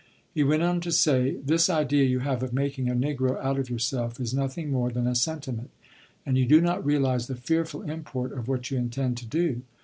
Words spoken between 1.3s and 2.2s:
"This idea